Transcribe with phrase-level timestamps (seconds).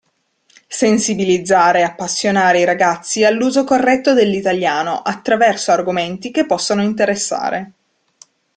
[0.67, 7.71] Sensibilizzare e appassionare i ragazzi all'uso corretto dell'italiano, attraverso argomenti che possano interessare.